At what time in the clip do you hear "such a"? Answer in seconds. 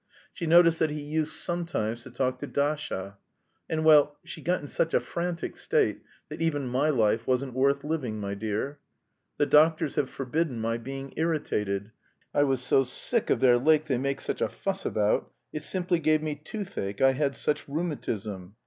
4.67-4.99, 14.21-14.49